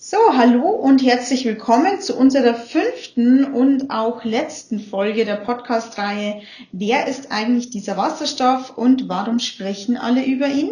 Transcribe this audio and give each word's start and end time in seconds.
So, 0.00 0.16
hallo 0.32 0.68
und 0.68 1.02
herzlich 1.02 1.44
willkommen 1.44 2.00
zu 2.00 2.16
unserer 2.16 2.54
fünften 2.54 3.52
und 3.52 3.90
auch 3.90 4.22
letzten 4.22 4.78
Folge 4.78 5.24
der 5.24 5.34
Podcast-Reihe 5.34 6.42
Wer 6.70 7.08
ist 7.08 7.32
eigentlich 7.32 7.70
dieser 7.70 7.96
Wasserstoff 7.96 8.78
und 8.78 9.08
warum 9.08 9.40
sprechen 9.40 9.96
alle 9.96 10.24
über 10.24 10.46
ihn? 10.46 10.70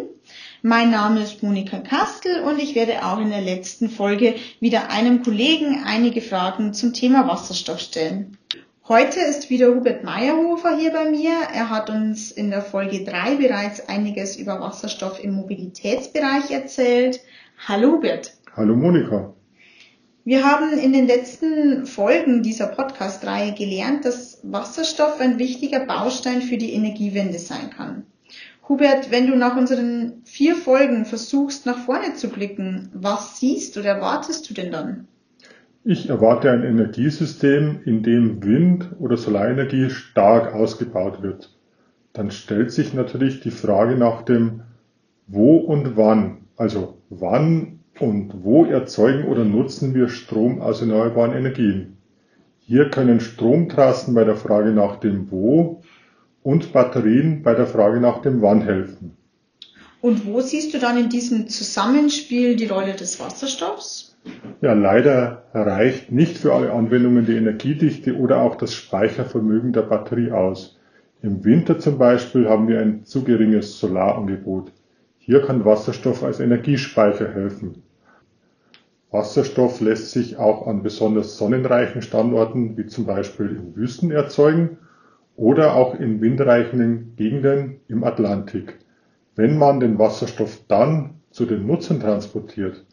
Mein 0.61 0.91
Name 0.91 1.23
ist 1.23 1.43
Monika 1.43 1.79
Kastel 1.79 2.41
und 2.43 2.57
ich 2.57 2.73
werde 2.73 3.05
auch 3.05 3.19
in 3.19 3.29
der 3.29 3.41
letzten 3.41 3.89
Folge 3.89 4.35
wieder 4.61 4.91
einem 4.91 5.21
Kollegen 5.23 5.83
einige 5.85 6.21
Fragen 6.21 6.73
zum 6.73 6.93
Thema 6.93 7.27
Wasserstoff 7.27 7.81
stellen. 7.81 8.37
Heute 8.87 9.19
ist 9.19 9.49
wieder 9.49 9.75
Hubert 9.75 10.05
Meyerhofer 10.05 10.77
hier 10.77 10.93
bei 10.93 11.11
mir. 11.11 11.33
Er 11.53 11.69
hat 11.69 11.89
uns 11.89 12.31
in 12.31 12.49
der 12.49 12.61
Folge 12.61 13.03
drei 13.03 13.35
bereits 13.35 13.89
einiges 13.89 14.37
über 14.37 14.61
Wasserstoff 14.61 15.21
im 15.21 15.33
Mobilitätsbereich 15.33 16.49
erzählt. 16.51 17.19
Hallo 17.67 17.91
Hubert. 17.91 18.36
Hallo 18.57 18.75
Monika. 18.75 19.35
Wir 20.25 20.43
haben 20.43 20.79
in 20.79 20.91
den 20.91 21.05
letzten 21.05 21.85
Folgen 21.85 22.41
dieser 22.41 22.65
Podcast-Reihe 22.65 23.53
gelernt, 23.53 24.03
dass 24.03 24.39
Wasserstoff 24.41 25.21
ein 25.21 25.37
wichtiger 25.37 25.85
Baustein 25.85 26.41
für 26.41 26.57
die 26.57 26.73
Energiewende 26.73 27.37
sein 27.37 27.69
kann. 27.69 28.07
Hubert, 28.67 29.11
wenn 29.11 29.27
du 29.27 29.37
nach 29.37 29.55
unseren 29.55 30.23
vier 30.25 30.55
Folgen 30.55 31.05
versuchst, 31.05 31.67
nach 31.67 31.77
vorne 31.77 32.15
zu 32.15 32.29
blicken, 32.29 32.89
was 32.95 33.39
siehst 33.39 33.77
oder 33.77 33.89
erwartest 33.89 34.49
du 34.49 34.55
denn 34.55 34.71
dann? 34.71 35.07
Ich 35.83 36.09
erwarte 36.09 36.49
ein 36.49 36.63
Energiesystem, 36.63 37.81
in 37.85 38.01
dem 38.01 38.43
Wind- 38.43 38.89
oder 38.97 39.17
Solarenergie 39.17 39.91
stark 39.91 40.55
ausgebaut 40.55 41.21
wird. 41.21 41.55
Dann 42.13 42.31
stellt 42.31 42.71
sich 42.71 42.95
natürlich 42.95 43.39
die 43.39 43.51
Frage 43.51 43.97
nach 43.97 44.23
dem 44.23 44.61
Wo 45.27 45.57
und 45.57 45.95
wann. 45.95 46.47
Also 46.55 46.97
wann 47.11 47.76
und 47.99 48.43
wo 48.43 48.65
erzeugen 48.65 49.25
oder 49.25 49.43
nutzen 49.43 49.93
wir 49.93 50.09
Strom 50.09 50.61
aus 50.61 50.81
erneuerbaren 50.81 51.33
Energien? 51.33 51.97
Hier 52.59 52.89
können 52.89 53.19
Stromtrassen 53.19 54.13
bei 54.13 54.23
der 54.23 54.35
Frage 54.35 54.71
nach 54.71 54.97
dem 54.97 55.31
Wo 55.31 55.81
und 56.43 56.73
Batterien 56.73 57.43
bei 57.43 57.53
der 57.53 57.67
Frage 57.67 57.99
nach 57.99 58.21
dem 58.21 58.41
Wann 58.41 58.61
helfen. 58.61 59.17
Und 60.01 60.25
wo 60.25 60.41
siehst 60.41 60.73
du 60.73 60.79
dann 60.79 60.97
in 60.97 61.09
diesem 61.09 61.47
Zusammenspiel 61.47 62.55
die 62.55 62.67
Rolle 62.67 62.93
des 62.93 63.19
Wasserstoffs? 63.19 64.15
Ja, 64.61 64.73
leider 64.73 65.43
reicht 65.53 66.11
nicht 66.11 66.37
für 66.37 66.53
alle 66.53 66.71
Anwendungen 66.71 67.25
die 67.25 67.35
Energiedichte 67.35 68.17
oder 68.17 68.41
auch 68.41 68.55
das 68.55 68.73
Speichervermögen 68.73 69.73
der 69.73 69.83
Batterie 69.83 70.31
aus. 70.31 70.77
Im 71.21 71.43
Winter 71.43 71.79
zum 71.79 71.97
Beispiel 71.97 72.47
haben 72.47 72.67
wir 72.67 72.79
ein 72.79 73.05
zu 73.05 73.23
geringes 73.23 73.79
Solarangebot. 73.79 74.71
Hier 75.17 75.41
kann 75.41 75.65
Wasserstoff 75.65 76.23
als 76.23 76.39
Energiespeicher 76.39 77.33
helfen. 77.33 77.83
Wasserstoff 79.11 79.79
lässt 79.79 80.11
sich 80.11 80.37
auch 80.37 80.67
an 80.67 80.83
besonders 80.83 81.37
sonnenreichen 81.37 82.01
Standorten 82.01 82.77
wie 82.77 82.87
zum 82.87 83.05
Beispiel 83.05 83.49
in 83.49 83.75
Wüsten 83.75 84.11
erzeugen 84.11 84.77
oder 85.35 85.75
auch 85.75 85.95
in 85.95 86.19
windreichen 86.19 87.15
Gegenden 87.15 87.79
im 87.87 88.03
Atlantik. 88.03 88.79
Wenn 89.35 89.57
man 89.57 89.79
den 89.79 89.97
Wasserstoff 89.97 90.59
dann 90.67 91.21
zu 91.31 91.45
den 91.45 91.65
Nutzern 91.65 91.99
transportiert, 91.99 92.85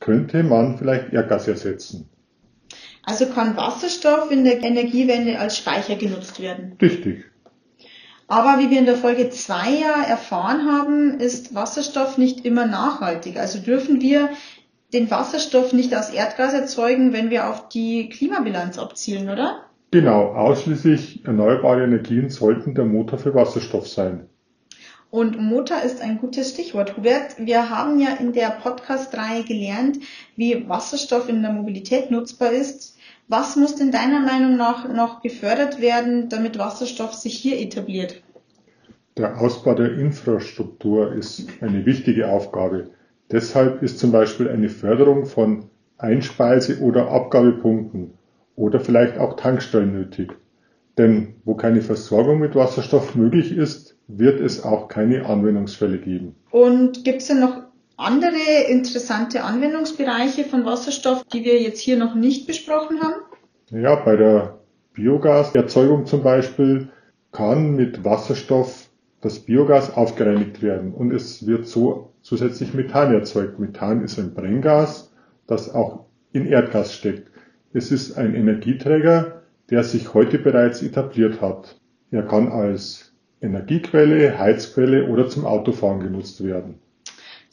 könnte 0.00 0.42
man 0.42 0.76
vielleicht 0.76 1.12
Erdgas 1.12 1.48
ersetzen. 1.48 2.10
Also 3.04 3.26
kann 3.26 3.56
Wasserstoff 3.56 4.30
in 4.30 4.44
der 4.44 4.62
Energiewende 4.62 5.38
als 5.38 5.56
Speicher 5.56 5.96
genutzt 5.96 6.40
werden? 6.40 6.76
Richtig. 6.80 7.24
Aber 8.26 8.58
wie 8.58 8.70
wir 8.70 8.78
in 8.78 8.86
der 8.86 8.96
Folge 8.96 9.30
2 9.30 9.54
ja 9.80 10.02
erfahren 10.02 10.66
haben, 10.66 11.20
ist 11.20 11.54
Wasserstoff 11.54 12.18
nicht 12.18 12.44
immer 12.44 12.66
nachhaltig. 12.66 13.38
Also 13.38 13.58
dürfen 13.58 14.00
wir 14.00 14.30
den 14.94 15.10
Wasserstoff 15.10 15.72
nicht 15.72 15.94
aus 15.94 16.10
Erdgas 16.10 16.54
erzeugen, 16.54 17.12
wenn 17.12 17.28
wir 17.28 17.50
auf 17.50 17.68
die 17.68 18.08
Klimabilanz 18.08 18.78
abzielen, 18.78 19.28
oder? 19.28 19.64
Genau, 19.90 20.28
ausschließlich 20.34 21.26
erneuerbare 21.26 21.84
Energien 21.84 22.30
sollten 22.30 22.74
der 22.74 22.84
Motor 22.84 23.18
für 23.18 23.34
Wasserstoff 23.34 23.88
sein. 23.88 24.28
Und 25.10 25.40
Motor 25.40 25.82
ist 25.82 26.00
ein 26.00 26.18
gutes 26.18 26.50
Stichwort. 26.50 26.96
Hubert, 26.96 27.36
wir 27.38 27.70
haben 27.70 28.00
ja 28.00 28.14
in 28.14 28.32
der 28.32 28.50
Podcast-Reihe 28.50 29.44
gelernt, 29.44 29.98
wie 30.34 30.68
Wasserstoff 30.68 31.28
in 31.28 31.42
der 31.42 31.52
Mobilität 31.52 32.10
nutzbar 32.10 32.52
ist. 32.52 32.96
Was 33.28 33.56
muss 33.56 33.76
denn 33.76 33.92
deiner 33.92 34.20
Meinung 34.20 34.56
nach 34.56 34.88
noch 34.92 35.22
gefördert 35.22 35.80
werden, 35.80 36.28
damit 36.28 36.58
Wasserstoff 36.58 37.14
sich 37.14 37.36
hier 37.36 37.60
etabliert? 37.60 38.22
Der 39.16 39.40
Ausbau 39.40 39.74
der 39.74 39.96
Infrastruktur 39.96 41.12
ist 41.12 41.46
eine 41.60 41.86
wichtige 41.86 42.28
Aufgabe. 42.28 42.90
Deshalb 43.30 43.82
ist 43.82 43.98
zum 43.98 44.12
Beispiel 44.12 44.48
eine 44.48 44.68
Förderung 44.68 45.26
von 45.26 45.70
Einspeise- 45.98 46.80
oder 46.80 47.10
Abgabepunkten 47.10 48.14
oder 48.56 48.80
vielleicht 48.80 49.18
auch 49.18 49.36
Tankstellen 49.36 49.92
nötig. 49.92 50.32
Denn 50.98 51.34
wo 51.44 51.54
keine 51.54 51.82
Versorgung 51.82 52.38
mit 52.38 52.54
Wasserstoff 52.54 53.14
möglich 53.14 53.56
ist, 53.56 53.96
wird 54.06 54.40
es 54.40 54.62
auch 54.62 54.88
keine 54.88 55.26
Anwendungsfälle 55.26 55.98
geben. 55.98 56.36
Und 56.50 57.04
gibt 57.04 57.22
es 57.22 57.28
denn 57.28 57.40
noch 57.40 57.62
andere 57.96 58.68
interessante 58.68 59.42
Anwendungsbereiche 59.42 60.44
von 60.44 60.64
Wasserstoff, 60.64 61.24
die 61.32 61.44
wir 61.44 61.60
jetzt 61.60 61.80
hier 61.80 61.96
noch 61.96 62.14
nicht 62.14 62.46
besprochen 62.46 63.00
haben? 63.00 63.22
Ja, 63.70 63.96
bei 63.96 64.16
der 64.16 64.58
Biogaserzeugung 64.92 66.06
zum 66.06 66.22
Beispiel 66.22 66.90
kann 67.32 67.74
mit 67.74 68.04
Wasserstoff 68.04 68.83
das 69.24 69.40
Biogas 69.40 69.96
aufgereinigt 69.96 70.60
werden 70.60 70.92
und 70.92 71.10
es 71.10 71.46
wird 71.46 71.66
so 71.66 72.12
zusätzlich 72.20 72.74
Methan 72.74 73.14
erzeugt. 73.14 73.58
Methan 73.58 74.04
ist 74.04 74.18
ein 74.18 74.34
Brenngas, 74.34 75.12
das 75.46 75.74
auch 75.74 76.04
in 76.32 76.46
Erdgas 76.46 76.94
steckt. 76.94 77.30
Es 77.72 77.90
ist 77.90 78.18
ein 78.18 78.34
Energieträger, 78.34 79.42
der 79.70 79.82
sich 79.82 80.12
heute 80.12 80.38
bereits 80.38 80.82
etabliert 80.82 81.40
hat. 81.40 81.80
Er 82.10 82.22
kann 82.22 82.52
als 82.52 83.14
Energiequelle, 83.40 84.38
Heizquelle 84.38 85.08
oder 85.08 85.28
zum 85.30 85.46
Autofahren 85.46 86.00
genutzt 86.00 86.44
werden. 86.44 86.74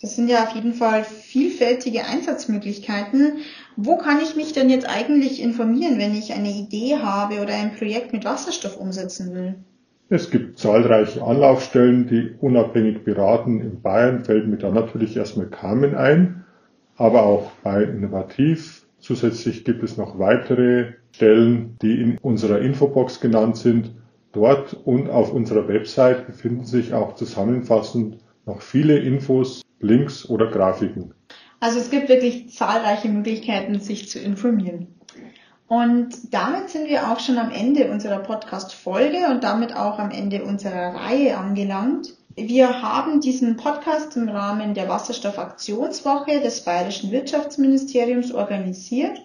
Das 0.02 0.18
sind 0.18 0.30
ja 0.30 0.44
auf 0.44 0.54
jeden 0.54 0.74
Fall 0.74 1.06
vielfältige 1.06 2.04
Einsatzmöglichkeiten. 2.04 3.38
Wo 3.78 3.98
kann 3.98 4.20
ich 4.22 4.36
mich 4.36 4.52
denn 4.52 4.70
jetzt 4.70 4.90
eigentlich 4.90 5.42
informieren, 5.42 6.00
wenn 6.00 6.16
ich 6.16 6.34
eine 6.34 6.52
Idee 6.52 6.98
habe 6.98 7.42
oder 7.42 7.54
ein 7.54 7.76
Projekt 7.76 8.12
mit 8.12 8.26
Wasserstoff 8.26 8.78
umsetzen 8.78 9.34
will? 9.34 9.56
Es 10.14 10.30
gibt 10.30 10.60
zahlreiche 10.60 11.24
Anlaufstellen, 11.24 12.06
die 12.06 12.36
unabhängig 12.42 13.06
beraten. 13.06 13.62
In 13.62 13.82
Bayern 13.82 14.26
fällt 14.26 14.46
mir 14.46 14.58
da 14.58 14.70
natürlich 14.70 15.16
erstmal 15.16 15.46
Carmen 15.46 15.96
ein, 15.96 16.44
aber 16.98 17.24
auch 17.24 17.50
bei 17.64 17.84
Innovativ. 17.84 18.86
Zusätzlich 19.00 19.64
gibt 19.64 19.84
es 19.84 19.96
noch 19.96 20.20
weitere 20.20 20.96
Stellen, 21.14 21.78
die 21.82 22.02
in 22.02 22.18
unserer 22.18 22.60
Infobox 22.60 23.22
genannt 23.22 23.56
sind. 23.56 23.92
Dort 24.34 24.74
und 24.74 25.10
auf 25.10 25.32
unserer 25.32 25.70
Website 25.70 26.28
befinden 26.28 26.66
sich 26.66 26.94
auch 26.94 27.16
zusammenfassend 27.16 28.18
noch 28.46 28.62
viele 28.62 29.00
Infos, 29.00 29.62
Links 29.80 30.28
oder 30.28 30.48
Grafiken. 30.52 31.14
Also 31.62 31.80
es 31.80 31.90
gibt 31.90 32.10
wirklich 32.10 32.50
zahlreiche 32.50 33.08
Möglichkeiten, 33.08 33.80
sich 33.80 34.10
zu 34.10 34.20
informieren. 34.20 34.88
Und 35.72 36.34
damit 36.34 36.70
sind 36.70 36.90
wir 36.90 37.10
auch 37.10 37.22
schon 37.22 37.38
am 37.38 37.50
Ende 37.50 37.90
unserer 37.92 38.20
Podcast-Folge 38.20 39.28
und 39.30 39.46
damit 39.46 39.74
auch 39.74 40.00
am 40.00 40.12
Ende 40.12 40.44
unserer 40.44 40.94
Reihe 40.94 41.38
angelangt. 41.38 42.14
Wir 42.36 42.82
haben 42.82 43.22
diesen 43.22 43.56
Podcast 43.56 44.18
im 44.18 44.28
Rahmen 44.28 44.74
der 44.74 44.90
Wasserstoffaktionswoche 44.90 46.42
des 46.42 46.66
Bayerischen 46.66 47.12
Wirtschaftsministeriums 47.12 48.34
organisiert. 48.34 49.22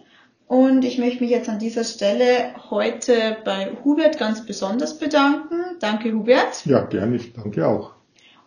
Und 0.46 0.84
ich 0.84 0.98
möchte 0.98 1.24
mich 1.24 1.32
jetzt 1.32 1.48
an 1.48 1.58
dieser 1.58 1.82
Stelle 1.82 2.54
heute 2.70 3.38
bei 3.44 3.72
Hubert 3.82 4.16
ganz 4.16 4.46
besonders 4.46 5.00
bedanken. 5.00 5.56
Danke, 5.80 6.12
Hubert. 6.12 6.64
Ja, 6.64 6.82
gerne. 6.82 7.16
Ich 7.16 7.32
danke 7.32 7.66
auch 7.66 7.96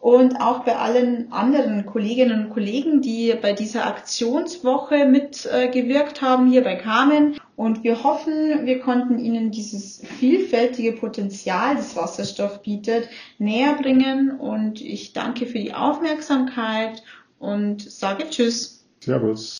und 0.02 0.40
auch 0.40 0.64
bei 0.64 0.76
allen 0.78 1.32
anderen 1.32 1.86
Kolleginnen 1.86 2.46
und 2.46 2.50
Kollegen, 2.52 3.02
die 3.02 3.34
bei 3.42 3.54
dieser 3.54 3.86
Aktionswoche 3.86 5.06
mitgewirkt 5.06 6.22
haben, 6.22 6.50
hier 6.50 6.64
bei 6.64 6.76
Carmen. 6.76 7.39
Und 7.60 7.84
wir 7.84 8.06
hoffen, 8.06 8.66
wir 8.66 8.80
konnten 8.80 9.20
Ihnen 9.20 9.52
dieses 9.52 10.02
vielfältige 10.18 10.94
Potenzial, 10.94 11.76
das 11.76 11.94
Wasserstoff 11.94 12.62
bietet, 12.62 13.10
näher 13.38 13.74
bringen. 13.74 14.32
Und 14.40 14.80
ich 14.80 15.12
danke 15.12 15.46
für 15.46 15.60
die 15.60 15.74
Aufmerksamkeit 15.74 17.04
und 17.38 17.82
sage 17.82 18.30
Tschüss. 18.30 18.88
Servus. 19.04 19.58